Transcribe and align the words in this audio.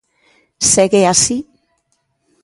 Segue 0.73 1.01
así? 1.13 1.37